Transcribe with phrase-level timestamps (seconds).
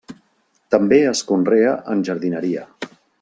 [0.75, 2.65] També es conrea en jardineria.